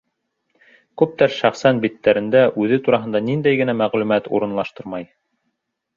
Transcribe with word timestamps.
Күптәр 1.01 1.35
шәхсән 1.41 1.83
биттәрендә 1.83 2.41
үҙе 2.63 2.81
тураһында 2.87 3.21
ниндәй 3.29 3.61
генә 3.63 3.79
мәғлүмәт 3.85 4.35
урынлаштырмай. 4.39 5.11